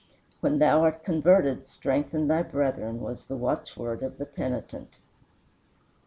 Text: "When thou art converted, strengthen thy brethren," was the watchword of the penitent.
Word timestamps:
"When 0.39 0.57
thou 0.57 0.81
art 0.81 1.03
converted, 1.03 1.67
strengthen 1.67 2.27
thy 2.27 2.41
brethren," 2.41 3.01
was 3.01 3.25
the 3.25 3.37
watchword 3.37 4.01
of 4.01 4.17
the 4.17 4.25
penitent. 4.25 4.95